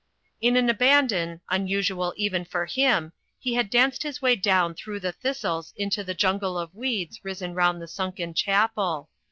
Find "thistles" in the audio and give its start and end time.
5.11-5.75